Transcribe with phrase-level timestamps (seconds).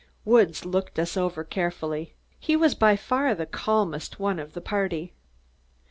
[0.25, 2.15] Woods looked us over carefully.
[2.39, 5.13] He was by far the calmest one of the party.